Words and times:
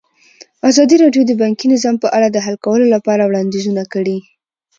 ازادي 0.69 0.95
راډیو 1.03 1.23
د 1.27 1.31
بانکي 1.41 1.65
نظام 1.73 1.95
په 2.03 2.07
اړه 2.15 2.27
د 2.31 2.37
حل 2.45 2.55
کولو 2.65 2.85
لپاره 2.95 3.23
وړاندیزونه 3.25 3.83
کړي. 3.93 4.17